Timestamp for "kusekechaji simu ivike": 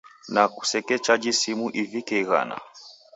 0.55-2.15